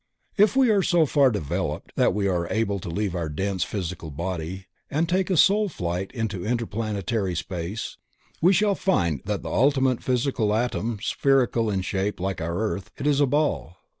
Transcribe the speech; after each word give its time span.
If 0.35 0.55
we 0.55 0.71
are 0.71 0.81
so 0.81 1.05
far 1.05 1.29
developed 1.29 1.91
that 1.95 2.11
we 2.15 2.27
are 2.27 2.51
able 2.51 2.79
to 2.79 2.89
leave 2.89 3.15
our 3.15 3.29
dense 3.29 3.63
physical 3.63 4.09
body 4.09 4.65
and 4.89 5.07
take 5.07 5.29
a 5.29 5.37
soul 5.37 5.69
flight 5.69 6.11
into 6.11 6.43
interplanetary 6.43 7.35
space 7.35 7.97
we 8.41 8.51
shall 8.51 8.73
find 8.73 9.21
that 9.25 9.43
the 9.43 9.51
ultimate 9.51 10.01
physical 10.01 10.55
atom 10.55 10.97
is 10.99 11.05
spherical 11.05 11.69
in 11.69 11.81
shape 11.81 12.19
like 12.19 12.41
our 12.41 12.57
earth; 12.57 12.89
it 12.97 13.05
is 13.05 13.19
a 13.21 13.27
ball. 13.27 13.77